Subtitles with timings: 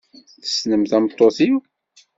[0.41, 1.55] Tessnem tameṭṭut-iw?